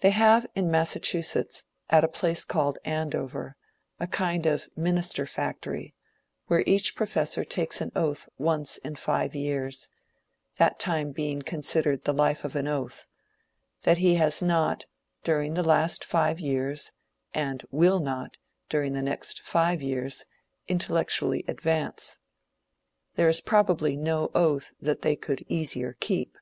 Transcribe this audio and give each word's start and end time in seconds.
They 0.00 0.12
have, 0.12 0.46
in 0.54 0.70
Massachusetts, 0.70 1.66
at 1.90 2.04
a 2.04 2.08
place 2.08 2.42
called 2.42 2.78
Andover, 2.86 3.54
a 4.00 4.06
kind 4.06 4.46
of 4.46 4.66
minister 4.78 5.26
factory, 5.26 5.92
where 6.46 6.64
each 6.66 6.96
professor 6.96 7.44
takes 7.44 7.82
an 7.82 7.92
oath 7.94 8.30
once 8.38 8.78
in 8.78 8.96
five 8.96 9.34
years 9.34 9.90
that 10.56 10.78
time 10.78 11.12
being 11.12 11.42
considered 11.42 12.04
the 12.04 12.14
life 12.14 12.44
of 12.46 12.56
an 12.56 12.66
oath 12.66 13.06
that 13.82 13.98
he 13.98 14.14
has 14.14 14.40
not, 14.40 14.86
during 15.22 15.52
the 15.52 15.62
last 15.62 16.02
five 16.02 16.40
years, 16.40 16.92
and 17.34 17.62
will 17.70 18.00
not, 18.00 18.38
during 18.70 18.94
the 18.94 19.02
next 19.02 19.42
five 19.42 19.82
years, 19.82 20.24
intellectually 20.66 21.44
advance. 21.46 22.16
There 23.16 23.28
is 23.28 23.42
probably 23.42 23.96
no 23.96 24.30
oath 24.34 24.72
that 24.80 25.02
they 25.02 25.14
could 25.14 25.44
easier 25.46 25.94
keep. 26.00 26.38